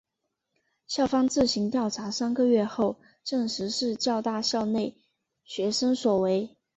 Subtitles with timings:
[0.87, 4.97] 校方自行调查三个月后证实是教大校内
[5.43, 6.57] 学生所为。